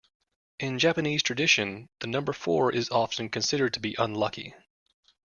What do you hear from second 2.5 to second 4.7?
is often considered to be unlucky